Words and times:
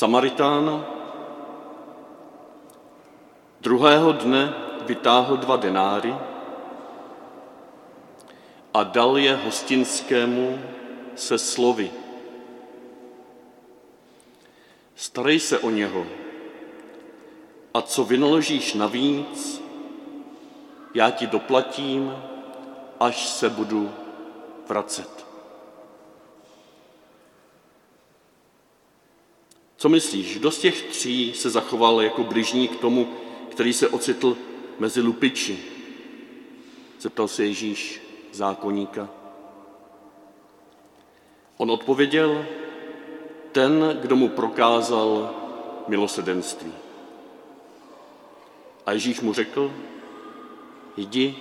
Samaritán 0.00 0.64
druhého 3.60 4.12
dne 4.16 4.48
vytáhl 4.88 5.36
dva 5.36 5.60
denáry 5.60 6.16
a 8.72 8.80
dal 8.80 9.20
je 9.20 9.36
hostinskému 9.36 10.56
se 11.12 11.36
slovy. 11.36 11.92
Starej 14.96 15.40
se 15.40 15.58
o 15.58 15.70
něho 15.70 16.06
a 17.74 17.82
co 17.82 18.04
vynaložíš 18.04 18.74
navíc, 18.74 19.62
já 20.94 21.10
ti 21.10 21.26
doplatím, 21.26 22.16
až 23.00 23.28
se 23.28 23.50
budu 23.52 23.92
vracet. 24.68 25.19
Co 29.80 29.88
myslíš, 29.88 30.38
kdo 30.38 30.50
z 30.50 30.58
těch 30.58 30.82
tří 30.82 31.32
se 31.34 31.50
zachoval 31.50 32.02
jako 32.02 32.24
bližní 32.24 32.68
k 32.68 32.80
tomu, 32.80 33.08
který 33.48 33.72
se 33.72 33.88
ocitl 33.88 34.36
mezi 34.78 35.00
lupiči? 35.00 35.58
Zeptal 37.00 37.28
se 37.28 37.44
Ježíš 37.44 38.02
zákonníka. 38.32 39.08
On 41.56 41.70
odpověděl, 41.70 42.46
ten, 43.52 43.98
kdo 44.02 44.16
mu 44.16 44.28
prokázal 44.28 45.34
milosedenství. 45.88 46.72
A 48.86 48.92
Ježíš 48.92 49.20
mu 49.20 49.32
řekl, 49.32 49.72
jdi 50.96 51.36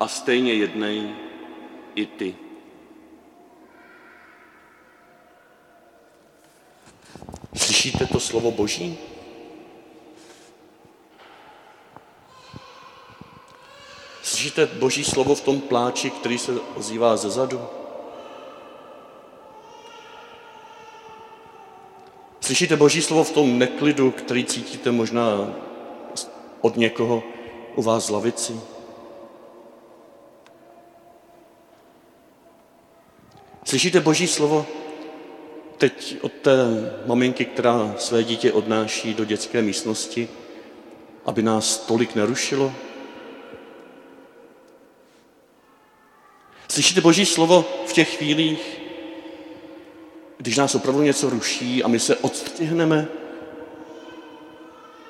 a 0.00 0.08
stejně 0.08 0.54
jednej 0.54 1.14
i 1.94 2.06
ty. 2.06 2.36
Slyšíte 7.56 8.06
to 8.06 8.20
slovo 8.20 8.50
Boží? 8.50 8.98
Slyšíte 14.22 14.66
Boží 14.66 15.04
slovo 15.04 15.34
v 15.34 15.40
tom 15.40 15.60
pláči, 15.60 16.10
který 16.10 16.38
se 16.38 16.52
ozývá 16.74 17.16
ze 17.16 17.30
zadu? 17.30 17.60
Slyšíte 22.40 22.76
Boží 22.76 23.02
slovo 23.02 23.24
v 23.24 23.30
tom 23.30 23.58
neklidu, 23.58 24.10
který 24.10 24.44
cítíte 24.44 24.90
možná 24.90 25.54
od 26.60 26.76
někoho 26.76 27.22
u 27.74 27.82
vás 27.82 28.06
z 28.06 28.10
lavici? 28.10 28.60
Slyšíte 33.64 34.00
Boží 34.00 34.26
slovo 34.26 34.66
teď 35.78 36.16
od 36.20 36.32
té 36.32 36.56
maminky, 37.06 37.44
která 37.44 37.94
své 37.98 38.24
dítě 38.24 38.52
odnáší 38.52 39.14
do 39.14 39.24
dětské 39.24 39.62
místnosti, 39.62 40.28
aby 41.24 41.42
nás 41.42 41.78
tolik 41.78 42.14
nerušilo? 42.14 42.72
Slyšíte 46.68 47.00
Boží 47.00 47.26
slovo 47.26 47.64
v 47.86 47.92
těch 47.92 48.16
chvílích, 48.16 48.80
když 50.38 50.56
nás 50.56 50.74
opravdu 50.74 51.02
něco 51.02 51.30
ruší 51.30 51.82
a 51.82 51.88
my 51.88 52.00
se 52.00 52.16
odstihneme 52.16 53.08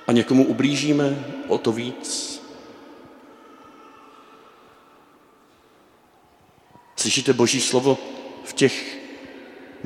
a 0.07 0.13
někomu 0.13 0.45
ublížíme 0.45 1.35
o 1.49 1.59
to 1.59 1.73
víc? 1.73 2.43
Slyšíte 6.97 7.33
Boží 7.33 7.61
slovo 7.61 7.99
v 8.45 8.53
těch 8.53 9.06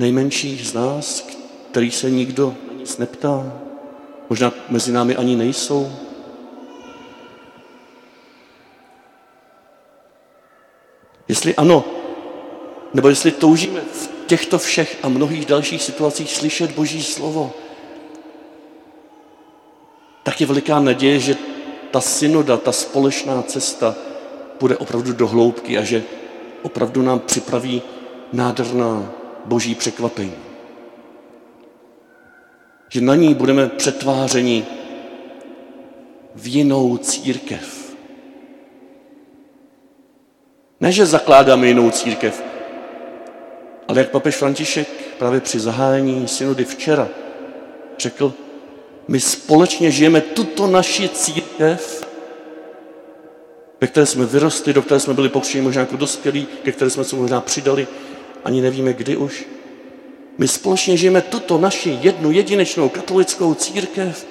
nejmenších 0.01 0.67
z 0.67 0.73
nás, 0.73 1.27
který 1.71 1.91
se 1.91 2.09
nikdo 2.09 2.55
nic 2.77 2.97
neptá? 2.97 3.53
Možná 4.29 4.53
mezi 4.69 4.91
námi 4.91 5.15
ani 5.15 5.35
nejsou? 5.35 5.91
Jestli 11.27 11.55
ano, 11.55 11.85
nebo 12.93 13.09
jestli 13.09 13.31
toužíme 13.31 13.81
v 13.81 14.09
těchto 14.27 14.59
všech 14.59 14.97
a 15.03 15.09
mnohých 15.09 15.45
dalších 15.45 15.83
situacích 15.83 16.31
slyšet 16.31 16.71
Boží 16.71 17.03
slovo, 17.03 17.53
tak 20.23 20.41
je 20.41 20.47
veliká 20.47 20.79
naděje, 20.79 21.19
že 21.19 21.35
ta 21.91 22.01
synoda, 22.01 22.57
ta 22.57 22.71
společná 22.71 23.41
cesta 23.41 23.95
bude 24.59 24.77
opravdu 24.77 25.13
do 25.13 25.27
hloubky 25.27 25.77
a 25.77 25.83
že 25.83 26.03
opravdu 26.61 27.01
nám 27.01 27.19
připraví 27.19 27.81
nádherná 28.33 29.20
boží 29.45 29.75
překvapení. 29.75 30.35
Že 32.89 33.01
na 33.01 33.15
ní 33.15 33.33
budeme 33.33 33.67
přetvářeni 33.67 34.65
v 36.35 36.47
jinou 36.47 36.97
církev. 36.97 37.95
Ne, 40.79 40.91
že 40.91 41.05
zakládáme 41.05 41.67
jinou 41.67 41.91
církev, 41.91 42.43
ale 43.87 43.99
jak 43.99 44.09
papež 44.09 44.35
František 44.35 44.87
právě 45.19 45.39
při 45.39 45.59
zahájení 45.59 46.27
synody 46.27 46.65
včera 46.65 47.09
řekl, 48.01 48.33
my 49.07 49.19
společně 49.19 49.91
žijeme 49.91 50.21
tuto 50.21 50.67
naši 50.67 51.09
církev, 51.09 52.07
ve 53.81 53.87
které 53.87 54.05
jsme 54.05 54.25
vyrostli, 54.25 54.73
do 54.73 54.81
které 54.81 54.99
jsme 54.99 55.13
byli 55.13 55.29
pokřtěni 55.29 55.63
možná 55.63 55.79
jako 55.79 55.97
dospělí, 55.97 56.47
ke 56.63 56.71
které 56.71 56.91
jsme 56.91 57.03
se 57.03 57.15
možná 57.15 57.41
přidali, 57.41 57.87
ani 58.45 58.61
nevíme 58.61 58.93
kdy 58.93 59.17
už. 59.17 59.47
My 60.37 60.47
společně 60.47 60.97
žijeme 60.97 61.21
tuto 61.21 61.57
naši 61.57 61.97
jednu 62.01 62.31
jedinečnou 62.31 62.89
katolickou 62.89 63.53
církev 63.53 64.27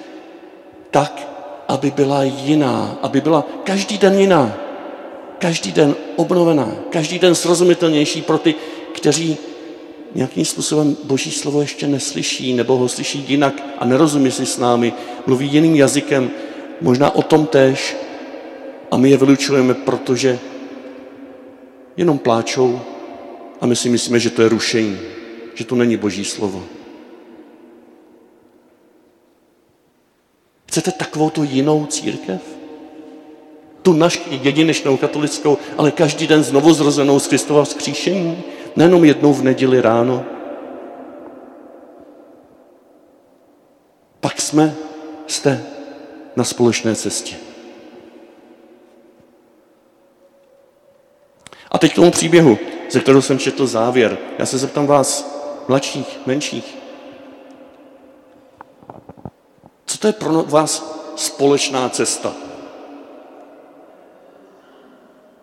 tak, 0.91 1.27
aby 1.67 1.91
byla 1.91 2.23
jiná, 2.23 2.99
aby 3.01 3.21
byla 3.21 3.47
každý 3.63 3.97
den 3.97 4.19
jiná, 4.19 4.57
každý 5.39 5.71
den 5.71 5.95
obnovená, 6.15 6.71
každý 6.89 7.19
den 7.19 7.35
srozumitelnější 7.35 8.21
pro 8.21 8.37
ty, 8.37 8.55
kteří 8.93 9.37
nějakým 10.15 10.45
způsobem 10.45 10.97
Boží 11.03 11.31
slovo 11.31 11.61
ještě 11.61 11.87
neslyší, 11.87 12.53
nebo 12.53 12.77
ho 12.77 12.89
slyší 12.89 13.25
jinak 13.27 13.53
a 13.79 13.85
nerozumí 13.85 14.31
si 14.31 14.45
s 14.45 14.57
námi, 14.57 14.93
mluví 15.27 15.47
jiným 15.47 15.75
jazykem, 15.75 16.31
možná 16.81 17.15
o 17.15 17.21
tom 17.21 17.45
též. 17.45 17.97
A 18.91 18.97
my 18.97 19.09
je 19.09 19.17
vylučujeme, 19.17 19.73
protože 19.73 20.39
jenom 21.97 22.19
pláčou 22.19 22.81
a 23.61 23.65
my 23.65 23.75
si 23.75 23.89
myslíme, 23.89 24.19
že 24.19 24.29
to 24.29 24.41
je 24.41 24.49
rušení, 24.49 24.99
že 25.53 25.65
to 25.65 25.75
není 25.75 25.97
Boží 25.97 26.25
slovo. 26.25 26.63
Chcete 30.65 30.91
takovou 30.91 31.29
tu 31.29 31.43
jinou 31.43 31.85
církev? 31.85 32.41
Tu 33.81 33.93
naši 33.93 34.21
jedinečnou 34.41 34.97
katolickou, 34.97 35.57
ale 35.77 35.91
každý 35.91 36.27
den 36.27 36.43
znovu 36.43 36.73
zrozenou 36.73 37.19
z 37.19 37.27
Kristova 37.27 37.63
vzkříšení? 37.63 38.43
Nejenom 38.75 39.05
jednou 39.05 39.33
v 39.33 39.43
neděli 39.43 39.81
ráno. 39.81 40.25
Pak 44.19 44.41
jsme, 44.41 44.75
jste 45.27 45.63
na 46.35 46.43
společné 46.43 46.95
cestě. 46.95 47.35
A 51.71 51.77
teď 51.77 51.91
k 51.91 51.95
tomu 51.95 52.11
příběhu, 52.11 52.57
ze 52.91 52.99
kterého 52.99 53.21
jsem 53.21 53.39
četl 53.39 53.67
závěr. 53.67 54.17
Já 54.37 54.45
se 54.45 54.57
zeptám 54.57 54.87
vás, 54.87 55.37
mladších, 55.67 56.19
menších. 56.25 56.77
Co 59.85 59.97
to 59.97 60.07
je 60.07 60.13
pro 60.13 60.43
vás 60.43 61.01
společná 61.15 61.89
cesta? 61.89 62.33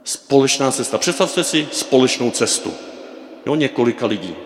Společná 0.04 0.72
cesta. 0.72 0.98
Představte 0.98 1.44
si 1.44 1.68
společnou 1.72 2.30
cestu. 2.30 2.72
Jo, 3.46 3.54
několika 3.54 4.06
lidí. 4.06 4.36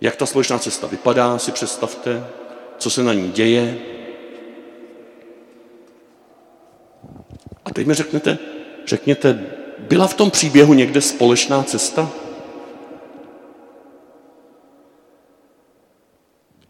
Jak 0.00 0.16
ta 0.16 0.26
společná 0.26 0.58
cesta 0.58 0.86
vypadá, 0.86 1.38
si 1.38 1.52
představte, 1.52 2.26
co 2.78 2.90
se 2.90 3.02
na 3.02 3.12
ní 3.12 3.30
děje. 3.30 3.78
A 7.64 7.70
teď 7.70 7.86
mi 7.86 7.94
řeknete, 7.94 8.38
řekněte, 8.86 9.61
byla 9.82 10.06
v 10.06 10.14
tom 10.14 10.30
příběhu 10.30 10.74
někde 10.74 11.00
společná 11.00 11.62
cesta? 11.62 12.10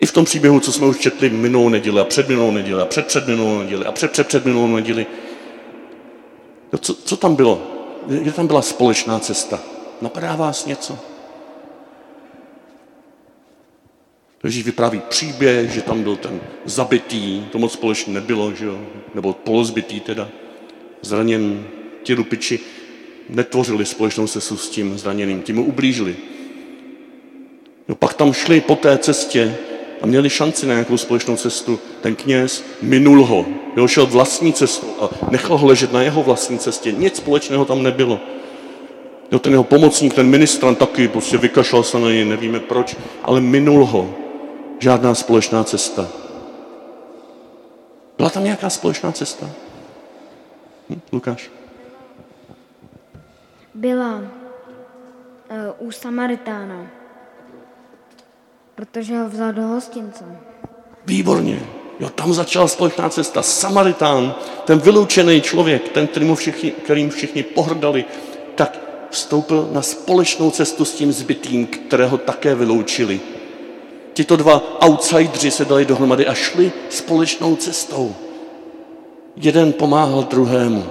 I 0.00 0.06
v 0.06 0.12
tom 0.12 0.24
příběhu, 0.24 0.60
co 0.60 0.72
jsme 0.72 0.86
už 0.86 0.98
četli 0.98 1.30
minulou 1.30 1.68
neděli 1.68 2.00
a 2.00 2.04
před 2.04 2.28
minulou 2.28 2.50
neděli 2.50 2.82
a 2.82 2.84
před 2.86 3.06
před 3.06 3.26
minulou 3.26 3.58
neděli 3.58 3.86
a 3.86 3.92
před 3.92 4.10
před 4.10 4.26
před 4.26 4.44
minulou 4.44 4.66
neděli. 4.66 5.06
Co, 6.80 6.94
co 6.94 7.16
tam 7.16 7.34
bylo? 7.34 7.62
Kde 8.06 8.32
tam 8.32 8.46
byla 8.46 8.62
společná 8.62 9.18
cesta? 9.18 9.60
Napadá 10.00 10.36
vás 10.36 10.66
něco? 10.66 10.98
Ježíš 14.44 14.64
vypráví 14.64 15.00
příběh, 15.08 15.70
že 15.70 15.82
tam 15.82 16.02
byl 16.02 16.16
ten 16.16 16.40
zabitý, 16.64 17.44
to 17.52 17.58
moc 17.58 17.72
společně 17.72 18.14
nebylo, 18.14 18.54
že 18.54 18.66
jo? 18.66 18.86
nebo 19.14 19.32
polozbitý 19.32 20.00
teda, 20.00 20.28
zraněn, 21.02 21.66
ti 22.02 22.14
lupiči 22.14 22.60
netvořili 23.28 23.86
společnou 23.86 24.26
cestu 24.26 24.56
s 24.56 24.70
tím 24.70 24.98
zraněným, 24.98 25.42
tím 25.42 25.56
mu 25.56 25.64
ublížili. 25.64 26.16
No, 27.88 27.94
pak 27.94 28.14
tam 28.14 28.32
šli 28.32 28.60
po 28.60 28.76
té 28.76 28.98
cestě 28.98 29.56
a 30.00 30.06
měli 30.06 30.30
šanci 30.30 30.66
na 30.66 30.72
nějakou 30.72 30.96
společnou 30.96 31.36
cestu. 31.36 31.78
Ten 32.00 32.14
kněz 32.14 32.64
minul 32.82 33.24
ho, 33.24 33.46
jo, 33.76 33.88
šel 33.88 34.06
vlastní 34.06 34.52
cestu 34.52 34.86
a 35.00 35.10
nechal 35.30 35.58
ho 35.58 35.66
ležet 35.66 35.92
na 35.92 36.02
jeho 36.02 36.22
vlastní 36.22 36.58
cestě. 36.58 36.92
Nic 36.92 37.16
společného 37.16 37.64
tam 37.64 37.82
nebylo. 37.82 38.20
Jo, 39.32 39.38
ten 39.38 39.52
jeho 39.52 39.64
pomocník, 39.64 40.14
ten 40.14 40.26
ministran 40.26 40.74
taky 40.74 41.08
prostě 41.08 41.38
vykašlal 41.38 41.82
se 41.82 41.98
na 41.98 42.08
něj, 42.08 42.24
nevíme 42.24 42.60
proč, 42.60 42.96
ale 43.22 43.40
minul 43.40 43.86
ho. 43.86 44.14
Žádná 44.78 45.14
společná 45.14 45.64
cesta. 45.64 46.08
Byla 48.16 48.30
tam 48.30 48.44
nějaká 48.44 48.70
společná 48.70 49.12
cesta? 49.12 49.50
Hm? 50.90 51.00
Lukáš? 51.12 51.50
Byla 53.74 54.14
uh, 54.16 54.26
u 55.78 55.90
Samaritána, 55.90 56.86
protože 58.74 59.18
ho 59.18 59.28
vzal 59.28 59.52
do 59.52 59.62
hostince. 59.62 60.24
Výborně. 61.06 61.60
Jo, 62.00 62.08
tam 62.08 62.32
začala 62.32 62.68
společná 62.68 63.08
cesta. 63.08 63.42
Samaritán, 63.42 64.34
ten 64.64 64.78
vyloučený 64.78 65.40
člověk, 65.40 65.88
ten, 65.88 66.06
kterým 66.06 66.34
všichni, 66.34 66.70
kterým 66.70 67.10
všichni 67.10 67.42
pohrdali, 67.42 68.04
tak 68.54 68.78
vstoupil 69.10 69.68
na 69.72 69.82
společnou 69.82 70.50
cestu 70.50 70.84
s 70.84 70.94
tím 70.94 71.12
zbytým, 71.12 71.66
kterého 71.66 72.18
také 72.18 72.54
vyloučili. 72.54 73.20
Tito 74.12 74.36
dva 74.36 74.84
outsidři 74.84 75.50
se 75.50 75.64
dali 75.64 75.84
dohromady 75.84 76.26
a 76.26 76.34
šli 76.34 76.72
společnou 76.88 77.56
cestou. 77.56 78.14
Jeden 79.36 79.72
pomáhal 79.72 80.22
druhému. 80.22 80.84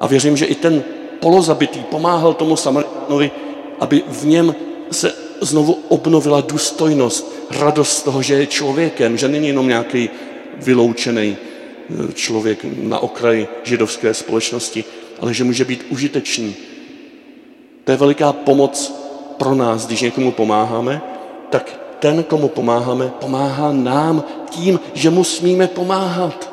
A 0.00 0.06
věřím, 0.06 0.36
že 0.36 0.46
i 0.46 0.54
ten 0.54 0.84
polozabitý 1.22 1.78
pomáhal 1.86 2.34
tomu 2.34 2.56
Samaritánovi, 2.56 3.30
aby 3.80 4.02
v 4.08 4.24
něm 4.26 4.54
se 4.90 5.14
znovu 5.40 5.78
obnovila 5.88 6.40
důstojnost, 6.40 7.32
radost 7.50 8.02
toho, 8.02 8.22
že 8.22 8.34
je 8.34 8.46
člověkem, 8.46 9.16
že 9.16 9.28
není 9.28 9.48
jenom 9.48 9.68
nějaký 9.68 10.10
vyloučený 10.56 11.36
eh, 11.38 12.12
člověk 12.12 12.66
na 12.82 12.98
okraji 12.98 13.48
židovské 13.62 14.14
společnosti, 14.14 14.84
ale 15.20 15.34
že 15.34 15.44
může 15.44 15.64
být 15.64 15.86
užitečný. 15.90 16.54
To 17.84 17.92
je 17.92 17.96
veliká 17.96 18.32
pomoc 18.32 18.94
pro 19.38 19.54
nás, 19.54 19.86
když 19.86 20.00
někomu 20.00 20.32
pomáháme, 20.32 21.02
tak 21.50 21.80
ten, 21.98 22.22
komu 22.22 22.48
pomáháme, 22.48 23.12
pomáhá 23.20 23.72
nám 23.72 24.24
tím, 24.50 24.80
že 24.94 25.10
mu 25.10 25.24
smíme 25.24 25.66
pomáhat. 25.66 26.51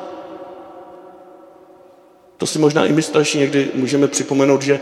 To 2.40 2.46
si 2.46 2.58
možná 2.58 2.86
i 2.86 2.92
my 2.92 3.02
starší 3.02 3.38
někdy 3.38 3.68
můžeme 3.74 4.08
připomenout, 4.08 4.62
že 4.62 4.80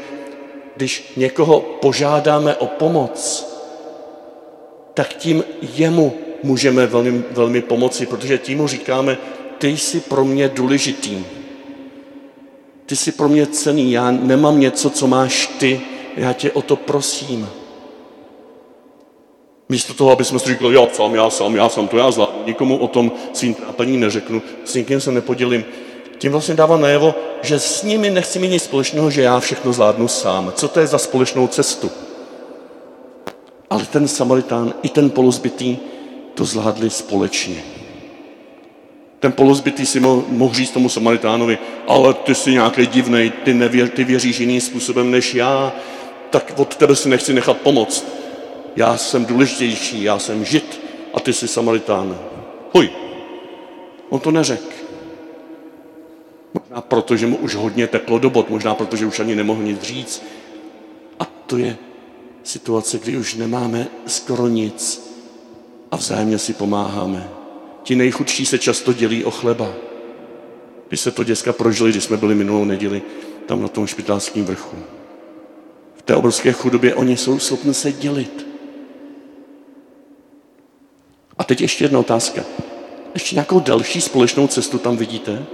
když 0.77 1.13
někoho 1.17 1.61
požádáme 1.61 2.57
o 2.57 2.67
pomoc, 2.67 3.47
tak 4.95 5.15
tím 5.15 5.45
jemu 5.75 6.15
můžeme 6.43 6.87
velmi, 6.87 7.23
velmi 7.31 7.63
pomoci, 7.63 8.07
protože 8.07 8.39
tím 8.39 8.59
mu 8.59 8.67
říkáme, 8.67 9.19
ty 9.59 9.69
jsi 9.69 10.01
pro 10.01 10.25
mě 10.25 10.49
důležitý. 10.49 11.25
Ty 12.87 12.97
jsi 12.97 13.13
pro 13.13 13.29
mě 13.29 13.47
cený, 13.47 13.93
já 13.93 14.11
nemám 14.11 14.61
něco, 14.61 14.91
co 14.91 15.07
máš 15.07 15.47
ty, 15.47 15.81
já 16.17 16.33
tě 16.33 16.53
o 16.53 16.63
to 16.63 16.77
prosím. 16.77 17.49
Místo 19.69 19.95
toho, 19.95 20.11
aby 20.11 20.25
jsme 20.25 20.39
si 20.39 20.49
říkali, 20.49 20.75
já 20.75 20.87
sám, 20.93 21.15
já 21.15 21.31
sám, 21.31 21.57
já 21.57 21.69
sám, 21.69 21.89
to 21.89 21.99
já 21.99 22.11
zvládnu, 22.11 22.43
nikomu 22.47 22.79
o 22.79 22.89
tom 22.89 23.13
svým 23.33 23.55
trápení 23.55 23.97
neřeknu, 23.97 24.43
s 24.65 24.75
nikým 24.75 25.01
se 25.01 25.13
nepodělím. 25.13 25.65
Tím 26.19 26.33
vlastně 26.33 26.55
dává 26.55 26.77
najevo, 26.77 27.15
že 27.43 27.59
s 27.59 27.83
nimi 27.83 28.11
nechci 28.11 28.39
mít 28.39 28.49
nic 28.49 28.63
společného, 28.63 29.11
že 29.11 29.23
já 29.23 29.41
všechno 29.41 29.73
zvládnu 29.73 30.09
sám. 30.09 30.53
Co 30.57 30.69
to 30.69 30.81
je 30.81 30.87
za 30.87 30.99
společnou 30.99 31.47
cestu? 31.47 31.91
Ale 33.71 33.87
ten 33.87 34.09
Samaritán 34.09 34.75
i 34.83 34.89
ten 34.89 35.11
polozbytý 35.11 35.77
to 36.35 36.45
zvládli 36.45 36.91
společně. 36.91 37.63
Ten 39.21 39.33
polozbytý 39.33 39.87
si 39.87 40.01
mohl, 40.01 40.25
mohl 40.29 40.55
říct 40.55 40.71
tomu 40.71 40.89
Samaritánovi, 40.89 41.59
ale 41.87 42.15
ty 42.15 42.35
jsi 42.35 42.51
nějaký 42.51 42.87
divný, 42.87 43.33
ty, 43.45 43.55
nevěř, 43.55 43.91
ty 43.95 44.05
věříš 44.05 44.41
jiným 44.41 44.61
způsobem 44.61 45.11
než 45.11 45.35
já, 45.35 45.73
tak 46.31 46.53
od 46.57 46.77
tebe 46.77 46.97
si 46.97 47.09
nechci 47.09 47.35
nechat 47.35 47.57
pomoct. 47.57 48.07
Já 48.77 48.97
jsem 48.97 49.25
důležitější, 49.25 50.03
já 50.03 50.19
jsem 50.19 50.45
žid 50.45 50.81
a 51.15 51.21
ty 51.21 51.33
jsi 51.33 51.49
Samaritán. 51.49 52.19
Hoj, 52.75 52.91
on 54.09 54.21
to 54.21 54.31
neřekl. 54.31 54.78
Možná 56.69 56.81
proto, 56.81 57.17
že 57.17 57.27
mu 57.27 57.37
už 57.37 57.55
hodně 57.55 57.87
teplo 57.87 58.19
do 58.19 58.31
bod, 58.31 58.51
možná 58.51 58.75
proto, 58.75 58.97
že 58.97 59.07
už 59.07 59.21
ani 59.21 59.35
nemohl 59.35 59.63
nic 59.63 59.83
říct. 59.83 60.23
A 61.19 61.25
to 61.25 61.57
je 61.59 61.77
situace, 62.45 62.99
kdy 62.99 63.17
už 63.17 63.35
nemáme 63.35 63.89
skoro 64.07 64.49
nic 64.49 65.09
a 65.91 65.97
vzájemně 65.97 66.39
si 66.39 66.53
pomáháme. 66.53 67.29
Ti 67.83 67.97
nejchudší 67.97 68.47
se 68.47 68.59
často 68.59 68.93
dělí 68.93 69.25
o 69.25 69.31
chleba. 69.31 69.73
Když 70.89 71.01
se 71.01 71.11
to 71.11 71.25
děcka 71.25 71.53
prožili, 71.53 71.91
když 71.91 72.05
jsme 72.05 72.17
byli 72.17 72.35
minulou 72.35 72.65
neděli 72.65 73.03
tam 73.47 73.63
na 73.63 73.69
tom 73.69 73.87
špitalském 73.87 74.45
vrchu. 74.45 74.77
V 75.95 76.03
té 76.03 76.17
obrovské 76.17 76.53
chudobě 76.53 76.95
oni 76.95 77.17
jsou 77.17 77.39
schopni 77.39 77.75
se 77.75 77.93
dělit. 77.93 78.47
A 81.39 81.45
teď 81.45 81.61
ještě 81.61 81.85
jedna 81.85 81.99
otázka. 81.99 82.45
Ještě 83.15 83.37
nějakou 83.37 83.61
další 83.61 84.01
společnou 84.01 84.47
cestu 84.47 84.79
tam 84.79 84.97
vidíte? 84.97 85.47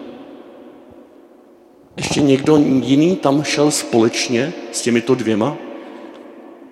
Ještě 1.96 2.20
někdo 2.20 2.56
jiný 2.56 3.16
tam 3.16 3.42
šel 3.44 3.70
společně 3.70 4.52
s 4.72 4.82
těmito 4.82 5.14
dvěma? 5.14 5.56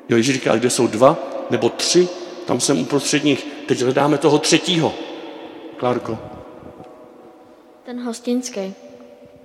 Jo, 0.08 0.16
Ježíš 0.16 0.34
říká, 0.34 0.56
kde 0.56 0.70
jsou 0.70 0.86
dva 0.86 1.19
nebo 1.50 1.69
tři, 1.69 2.08
tam 2.46 2.60
jsem 2.60 2.80
uprostřed 2.80 3.24
nich. 3.24 3.46
Teď 3.66 3.82
hledáme 3.82 4.19
toho 4.19 4.38
třetího. 4.38 4.92
Klárko. 5.76 6.19
Ten 7.84 8.00
hostinský. 8.04 8.74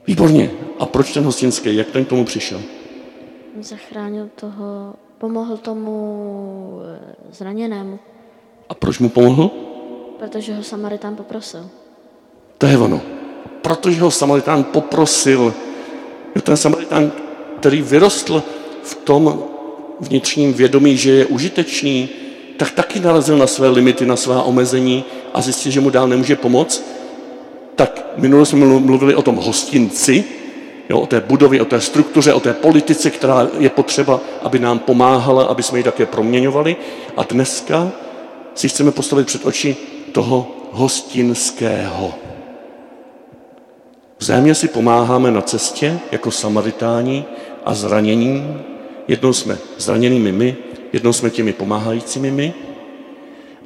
Výborně. 0.07 0.51
A 0.79 0.85
proč 0.85 1.13
ten 1.13 1.23
hostinský? 1.23 1.75
Jak 1.75 1.87
ten 1.91 2.05
k 2.05 2.07
tomu 2.09 2.25
přišel? 2.25 2.61
Zachránil 3.61 4.29
toho, 4.35 4.93
pomohl 5.17 5.57
tomu 5.57 6.79
eh, 6.85 6.99
zraněnému, 7.31 7.99
A 8.69 8.73
proč 8.73 8.99
mu 8.99 9.09
pomohl? 9.09 9.51
protože 10.19 10.55
ho 10.55 10.63
Samaritán 10.63 11.15
poprosil. 11.15 11.69
To 12.57 12.65
je 12.65 12.77
ono. 12.77 13.01
Protože 13.61 14.01
ho 14.01 14.11
Samaritán 14.11 14.63
poprosil. 14.63 15.53
Jo, 16.37 16.41
ten 16.41 16.57
Samaritán, 16.57 17.11
který 17.59 17.81
vyrostl 17.81 18.43
v 18.83 18.95
tom 18.95 19.43
vnitřním 19.99 20.53
vědomí, 20.53 20.97
že 20.97 21.11
je 21.11 21.25
užitečný, 21.25 22.09
tak 22.57 22.71
taky 22.71 22.99
narazil 22.99 23.37
na 23.37 23.47
své 23.47 23.69
limity, 23.69 24.05
na 24.05 24.15
svá 24.15 24.43
omezení 24.43 25.05
a 25.33 25.41
zjistil, 25.41 25.71
že 25.71 25.81
mu 25.81 25.89
dál 25.89 26.07
nemůže 26.07 26.35
pomoct. 26.35 26.83
Tak 27.75 28.05
minule 28.17 28.45
jsme 28.45 28.65
mluvili 28.65 29.15
o 29.15 29.21
tom 29.21 29.35
hostinci, 29.35 30.23
jo, 30.89 30.99
o 30.99 31.05
té 31.05 31.21
budově, 31.21 31.61
o 31.61 31.65
té 31.65 31.81
struktuře, 31.81 32.33
o 32.33 32.39
té 32.39 32.53
politice, 32.53 33.09
která 33.09 33.47
je 33.59 33.69
potřeba, 33.69 34.19
aby 34.41 34.59
nám 34.59 34.79
pomáhala, 34.79 35.43
aby 35.43 35.63
jsme 35.63 35.79
ji 35.79 35.83
také 35.83 36.05
proměňovali. 36.05 36.75
A 37.17 37.23
dneska 37.23 37.91
si 38.55 38.69
chceme 38.69 38.91
postavit 38.91 39.27
před 39.27 39.45
oči 39.45 39.75
toho 40.11 40.51
hostinského. 40.71 42.26
Vzájemně 44.27 44.55
si 44.55 44.67
pomáháme 44.67 45.31
na 45.31 45.41
cestě 45.41 45.99
jako 46.11 46.31
samaritáni 46.31 47.25
a 47.65 47.73
zranění. 47.73 48.57
Jednou 49.07 49.33
jsme 49.33 49.57
zraněnými 49.77 50.31
my, 50.31 50.55
jednou 50.93 51.13
jsme 51.13 51.29
těmi 51.29 51.53
pomáhajícími 51.53 52.31
my, 52.31 52.53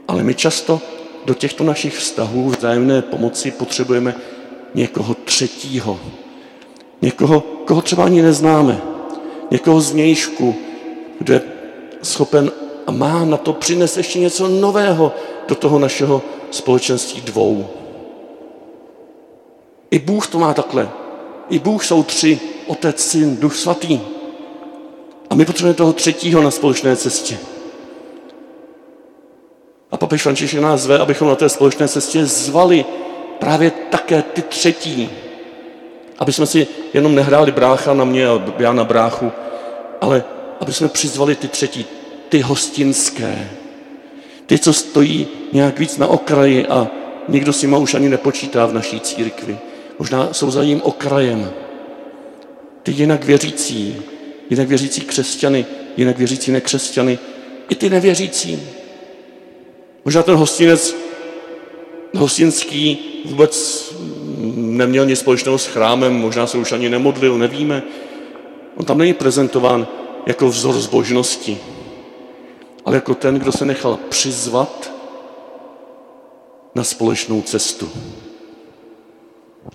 ale 0.07 0.23
my 0.23 0.33
často 0.35 0.81
do 1.25 1.33
těchto 1.33 1.63
našich 1.63 1.95
vztahů 1.95 2.49
vzájemné 2.49 3.01
pomoci 3.01 3.51
potřebujeme 3.51 4.15
někoho 4.75 5.13
třetího. 5.13 5.99
Někoho, 7.01 7.39
koho 7.41 7.81
třeba 7.81 8.05
ani 8.05 8.21
neznáme. 8.21 8.81
Někoho 9.51 9.81
z 9.81 9.93
nějšku, 9.93 10.55
kdo 11.19 11.33
je 11.33 11.41
schopen 12.01 12.51
a 12.87 12.91
má 12.91 13.25
na 13.25 13.37
to 13.37 13.53
přinést 13.53 13.97
ještě 13.97 14.19
něco 14.19 14.47
nového 14.47 15.15
do 15.47 15.55
toho 15.55 15.79
našeho 15.79 16.21
společenství 16.51 17.21
dvou. 17.21 17.80
I 19.91 19.99
Bůh 19.99 20.27
to 20.27 20.39
má 20.39 20.53
takhle. 20.53 20.89
I 21.49 21.59
Bůh 21.59 21.85
jsou 21.85 22.03
tři, 22.03 22.39
Otec, 22.67 22.99
Syn, 22.99 23.37
Duch 23.37 23.55
Svatý. 23.55 23.99
A 25.29 25.35
my 25.35 25.45
potřebujeme 25.45 25.77
toho 25.77 25.93
třetího 25.93 26.41
na 26.41 26.51
společné 26.51 26.95
cestě. 26.95 27.37
A 29.91 29.97
papež 29.97 30.21
František 30.21 30.59
nás 30.59 30.81
zve, 30.81 30.99
abychom 30.99 31.27
na 31.27 31.35
té 31.35 31.49
společné 31.49 31.87
cestě 31.87 32.25
zvali 32.25 32.85
právě 33.39 33.71
také 33.71 34.21
ty 34.21 34.41
třetí. 34.41 35.09
Aby 36.19 36.33
jsme 36.33 36.45
si 36.45 36.67
jenom 36.93 37.15
nehráli 37.15 37.51
brácha 37.51 37.93
na 37.93 38.05
mě 38.05 38.27
a 38.27 38.43
já 38.59 38.73
na 38.73 38.83
bráchu, 38.83 39.31
ale 40.01 40.23
aby 40.59 40.73
jsme 40.73 40.87
přizvali 40.87 41.35
ty 41.35 41.47
třetí, 41.47 41.85
ty 42.29 42.39
hostinské. 42.39 43.49
Ty, 44.45 44.59
co 44.59 44.73
stojí 44.73 45.27
nějak 45.53 45.79
víc 45.79 45.97
na 45.97 46.07
okraji 46.07 46.67
a 46.67 46.87
nikdo 47.27 47.53
si 47.53 47.67
ma 47.67 47.77
už 47.77 47.93
ani 47.93 48.09
nepočítá 48.09 48.65
v 48.65 48.73
naší 48.73 48.99
církvi. 48.99 49.57
Možná 50.01 50.33
jsou 50.33 50.51
za 50.51 50.63
jím 50.63 50.81
okrajem. 50.81 51.51
Ty 52.83 52.91
jinak 52.91 53.23
věřící, 53.23 54.01
jinak 54.49 54.67
věřící 54.67 55.01
křesťany, 55.01 55.65
jinak 55.97 56.17
věřící 56.17 56.51
nekřesťany, 56.51 57.19
i 57.69 57.75
ty 57.75 57.89
nevěřící, 57.89 58.61
Možná 60.05 60.23
ten 60.23 60.35
hostinec 60.35 60.95
hostinský 62.17 62.99
vůbec 63.25 63.93
neměl 64.55 65.05
nic 65.05 65.19
společného 65.19 65.57
s 65.57 65.65
chrámem, 65.65 66.13
možná 66.13 66.47
se 66.47 66.57
už 66.57 66.71
ani 66.71 66.89
nemodlil, 66.89 67.37
nevíme. 67.37 67.83
On 68.75 68.85
tam 68.85 68.97
není 68.97 69.13
prezentován 69.13 69.87
jako 70.25 70.47
vzor 70.47 70.75
zbožnosti, 70.75 71.57
ale 72.85 72.95
jako 72.95 73.15
ten, 73.15 73.39
kdo 73.39 73.51
se 73.51 73.65
nechal 73.65 73.99
přizvat 74.09 74.91
na 76.75 76.83
společnou 76.83 77.41
cestu. 77.41 77.89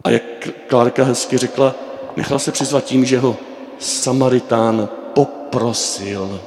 A 0.05 0.11
jak 0.11 0.23
Klárka 0.67 1.05
hezky 1.05 1.39
řekla, 1.39 1.75
nechal 2.17 2.39
se 2.39 2.53
přizvat 2.53 2.85
tím, 2.85 3.05
že 3.05 3.19
ho 3.19 3.37
Samaritán 3.79 4.89
poprosil. 5.15 6.41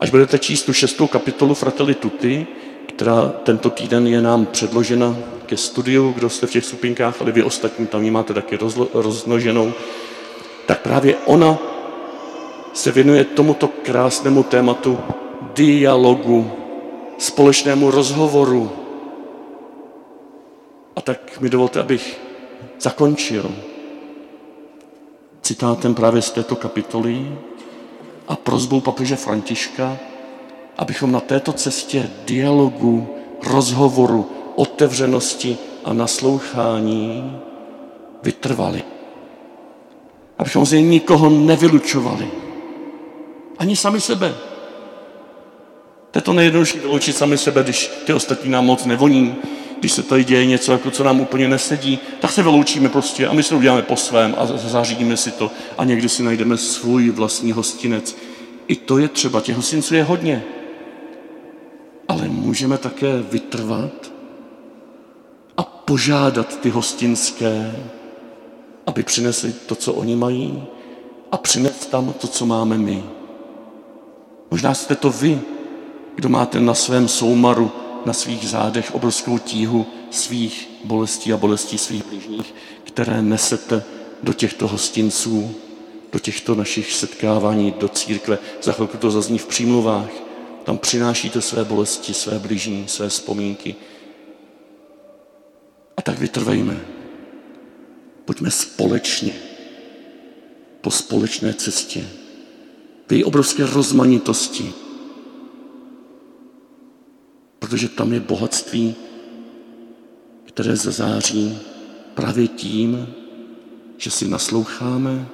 Až 0.00 0.10
budete 0.10 0.38
číst 0.38 0.62
tu 0.62 0.72
šestou 0.72 1.06
kapitolu 1.06 1.54
Fratelli 1.54 1.94
Tutti, 1.94 2.46
která 2.88 3.32
tento 3.42 3.70
týden 3.70 4.06
je 4.06 4.22
nám 4.22 4.46
předložena 4.46 5.16
ke 5.46 5.56
studiu, 5.56 6.12
kdo 6.12 6.30
jste 6.30 6.46
v 6.46 6.50
těch 6.50 6.64
supinkách, 6.64 7.20
ale 7.20 7.32
vy 7.32 7.42
ostatní 7.42 7.86
tam 7.86 8.04
ji 8.04 8.10
máte 8.10 8.34
taky 8.34 8.56
rozlo, 8.56 8.88
roznoženou, 8.94 9.72
tak 10.66 10.80
právě 10.80 11.16
ona 11.24 11.58
se 12.72 12.92
věnuje 12.92 13.24
tomuto 13.24 13.68
krásnému 13.68 14.42
tématu 14.42 14.98
dialogu, 15.54 16.52
společnému 17.18 17.90
rozhovoru. 17.90 18.79
A 21.00 21.02
tak 21.02 21.40
mi 21.40 21.48
dovolte, 21.48 21.80
abych 21.80 22.20
zakončil 22.80 23.50
citátem 25.42 25.94
právě 25.94 26.22
z 26.22 26.30
této 26.30 26.56
kapitoly 26.56 27.38
a 28.28 28.36
prozbou 28.36 28.80
papeže 28.80 29.16
Františka, 29.16 29.98
abychom 30.78 31.12
na 31.12 31.20
této 31.20 31.52
cestě 31.52 32.10
dialogu, 32.24 33.08
rozhovoru, 33.46 34.30
otevřenosti 34.56 35.58
a 35.84 35.92
naslouchání 35.92 37.40
vytrvali. 38.22 38.82
Abychom 40.38 40.66
z 40.66 40.72
něj 40.72 40.82
nikoho 40.82 41.30
nevylučovali. 41.30 42.30
Ani 43.58 43.76
sami 43.76 44.00
sebe. 44.00 44.34
To 46.10 46.18
je 46.18 46.22
to 46.22 46.32
nejjednodušší 46.32 46.78
vyloučit 46.78 47.16
sami 47.16 47.38
sebe, 47.38 47.62
když 47.62 47.90
ty 48.06 48.12
ostatní 48.12 48.50
nám 48.50 48.66
moc 48.66 48.84
nevoní, 48.84 49.36
když 49.80 49.92
se 49.92 50.02
tady 50.02 50.24
děje 50.24 50.46
něco, 50.46 50.72
jako 50.72 50.90
co 50.90 51.04
nám 51.04 51.20
úplně 51.20 51.48
nesedí, 51.48 51.98
tak 52.20 52.32
se 52.32 52.42
vyloučíme 52.42 52.88
prostě 52.88 53.26
a 53.26 53.32
my 53.32 53.42
se 53.42 53.48
to 53.50 53.56
uděláme 53.56 53.82
po 53.82 53.96
svém 53.96 54.34
a 54.38 54.46
zařídíme 54.46 55.16
si 55.16 55.30
to 55.30 55.50
a 55.78 55.84
někdy 55.84 56.08
si 56.08 56.22
najdeme 56.22 56.56
svůj 56.56 57.10
vlastní 57.10 57.52
hostinec. 57.52 58.16
I 58.68 58.76
to 58.76 58.98
je 58.98 59.08
třeba, 59.08 59.40
těch 59.40 59.56
hostinců 59.56 59.94
je 59.94 60.04
hodně. 60.04 60.44
Ale 62.08 62.28
můžeme 62.28 62.78
také 62.78 63.22
vytrvat 63.30 64.12
a 65.56 65.62
požádat 65.62 66.60
ty 66.60 66.70
hostinské, 66.70 67.76
aby 68.86 69.02
přinesli 69.02 69.52
to, 69.52 69.74
co 69.74 69.92
oni 69.92 70.16
mají 70.16 70.64
a 71.32 71.36
přinést 71.36 71.90
tam 71.90 72.12
to, 72.12 72.26
co 72.26 72.46
máme 72.46 72.78
my. 72.78 73.04
Možná 74.50 74.74
jste 74.74 74.94
to 74.94 75.10
vy, 75.10 75.40
kdo 76.14 76.28
máte 76.28 76.60
na 76.60 76.74
svém 76.74 77.08
soumaru, 77.08 77.72
na 78.06 78.12
svých 78.12 78.48
zádech 78.48 78.94
obrovskou 78.94 79.38
tíhu 79.38 79.86
svých 80.10 80.68
bolestí 80.84 81.32
a 81.32 81.36
bolestí 81.36 81.78
svých 81.78 82.04
blížních, 82.04 82.54
které 82.84 83.22
nesete 83.22 83.82
do 84.22 84.32
těchto 84.32 84.68
hostinců, 84.68 85.54
do 86.12 86.18
těchto 86.18 86.54
našich 86.54 86.92
setkávání, 86.92 87.74
do 87.80 87.88
církve. 87.88 88.38
Za 88.62 88.72
chvilku 88.72 88.96
to 88.96 89.10
zazní 89.10 89.38
v 89.38 89.46
přímluvách. 89.46 90.10
Tam 90.64 90.78
přinášíte 90.78 91.40
své 91.40 91.64
bolesti, 91.64 92.14
své 92.14 92.38
blížní, 92.38 92.84
své 92.88 93.08
vzpomínky. 93.08 93.74
A 95.96 96.02
tak 96.02 96.18
vytrvejme. 96.18 96.80
Pojďme 98.24 98.50
společně 98.50 99.32
po 100.80 100.90
společné 100.90 101.54
cestě 101.54 102.04
v 103.08 103.12
její 103.12 103.24
obrovské 103.24 103.66
rozmanitosti, 103.66 104.72
protože 107.70 107.88
tam 107.88 108.12
je 108.12 108.20
bohatství, 108.20 108.94
které 110.44 110.76
zazáří 110.76 111.58
právě 112.14 112.48
tím, 112.48 113.06
že 113.96 114.10
si 114.10 114.28
nasloucháme, 114.28 115.26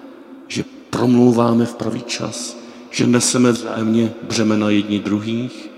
že 0.49 0.65
promlouváme 0.91 1.67
v 1.67 1.75
pravý 1.75 2.03
čas, 2.03 2.57
že 2.91 3.07
neseme 3.07 3.53
vzájemně 3.53 4.13
břemena 4.23 4.71
jedni 4.71 5.01
druhých, 5.01 5.71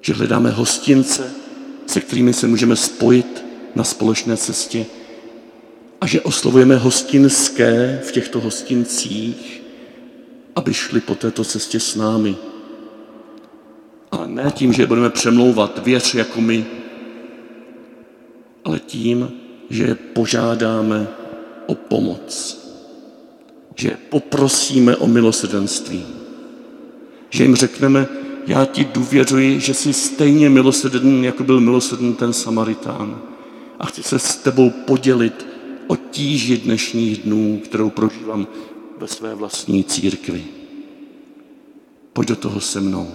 že 0.00 0.12
hledáme 0.12 0.50
hostince, 0.50 1.30
se 1.86 2.00
kterými 2.00 2.32
se 2.32 2.48
můžeme 2.48 2.76
spojit 2.76 3.44
na 3.74 3.84
společné 3.84 4.36
cestě 4.36 4.86
a 6.00 6.06
že 6.06 6.20
oslovujeme 6.20 6.76
hostinské 6.76 8.00
v 8.04 8.12
těchto 8.12 8.40
hostincích, 8.40 9.62
aby 10.56 10.74
šli 10.74 11.00
po 11.00 11.14
této 11.14 11.44
cestě 11.44 11.80
s 11.80 11.96
námi. 11.96 12.36
Ne 14.44 14.50
tím, 14.50 14.72
že 14.72 14.86
budeme 14.86 15.10
přemlouvat, 15.10 15.80
věř 15.84 16.14
jako 16.14 16.40
my, 16.40 16.66
ale 18.64 18.80
tím, 18.80 19.32
že 19.70 19.84
je 19.84 19.94
požádáme 19.94 21.08
o 21.66 21.74
pomoc, 21.74 22.58
že 23.76 23.88
je 23.88 23.96
poprosíme 24.10 24.96
o 24.96 25.06
milosrdenství, 25.06 26.04
že 27.30 27.44
jim 27.44 27.56
řekneme, 27.56 28.06
já 28.46 28.64
ti 28.64 28.84
důvěřuji, 28.84 29.60
že 29.60 29.74
jsi 29.74 29.92
stejně 29.92 30.50
milosrden, 30.50 31.24
jako 31.24 31.44
byl 31.44 31.60
milosrden 31.60 32.14
ten 32.14 32.32
Samaritán. 32.32 33.22
A 33.78 33.86
chci 33.86 34.02
se 34.02 34.18
s 34.18 34.36
tebou 34.36 34.70
podělit 34.70 35.46
o 35.86 35.96
tíži 35.96 36.56
dnešních 36.56 37.18
dnů, 37.18 37.60
kterou 37.64 37.90
prožívám 37.90 38.46
ve 38.98 39.08
své 39.08 39.34
vlastní 39.34 39.84
církvi. 39.84 40.44
Pojď 42.12 42.28
do 42.28 42.36
toho 42.36 42.60
se 42.60 42.80
mnou. 42.80 43.08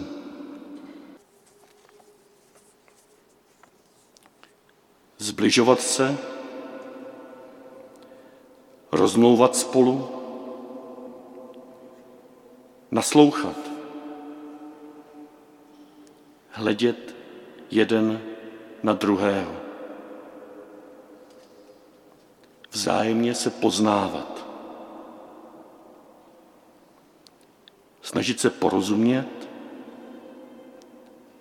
Zbližovat 5.18 5.82
se, 5.82 6.18
rozmlouvat 8.92 9.56
spolu, 9.56 10.10
naslouchat, 12.92 13.58
hledět 16.50 17.16
jeden 17.72 18.22
na 18.84 18.94
druhého. 18.94 19.56
Vzájemně 22.72 23.36
se 23.36 23.50
poznávat. 23.50 24.48
Snažit 28.02 28.40
se 28.40 28.50
porozumět 28.50 29.50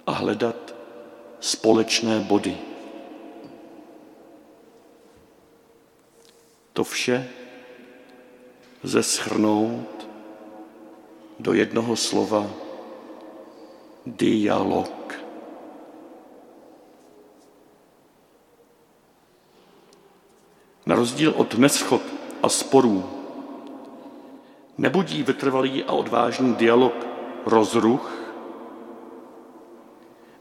a 0.07 0.13
hledat 0.13 0.75
společné 1.41 2.21
body. 2.21 2.76
To 6.77 6.85
vše 6.85 7.29
lze 8.85 9.03
schrnout 9.03 10.09
do 11.41 11.57
jednoho 11.57 11.97
slova 11.97 12.45
dialog. 14.07 14.93
Na 20.87 20.95
rozdíl 20.95 21.33
od 21.37 21.59
neschod 21.59 22.03
a 22.43 22.49
sporů 22.49 23.05
nebudí 24.79 25.23
vytrvalý 25.23 25.85
a 25.85 25.93
odvážný 25.93 26.55
dialog 26.55 26.93
rozruch, 27.47 28.13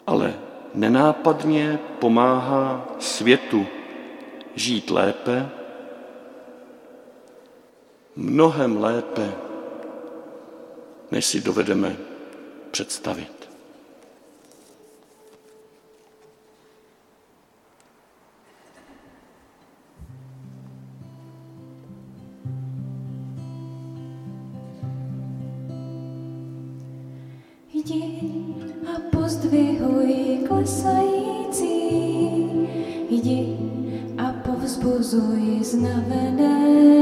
ale 0.08 0.36
nenápadně 0.74 1.80
pomáhá 2.00 2.88
světu 3.00 3.66
žít 4.56 4.90
lépe, 4.90 5.65
mnohem 8.16 8.78
lépe, 8.78 9.32
než 11.12 11.26
si 11.26 11.42
dovedeme 11.42 11.98
představit. 12.72 13.50
Jdi 27.74 28.22
a 28.88 29.00
a 34.18 34.32
povzbuzuj 34.32 35.64
znavené, 35.64 36.95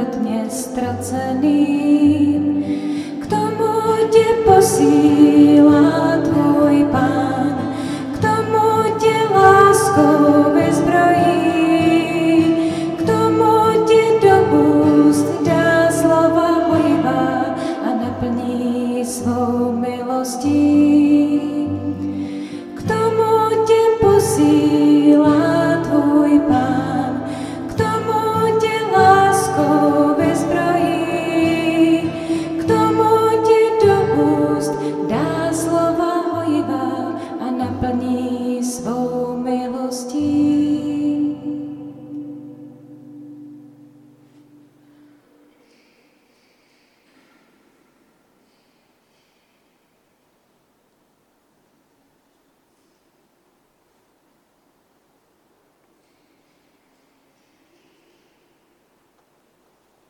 ve 0.00 0.06
tmě 0.06 0.50
ztracený. 0.50 2.09